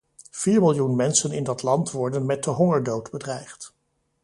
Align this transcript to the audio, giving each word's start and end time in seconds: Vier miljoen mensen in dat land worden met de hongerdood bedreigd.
Vier 0.31 0.59
miljoen 0.61 0.95
mensen 0.95 1.31
in 1.31 1.43
dat 1.43 1.63
land 1.63 1.91
worden 1.91 2.25
met 2.25 2.43
de 2.43 2.49
hongerdood 2.49 3.11
bedreigd. 3.11 3.73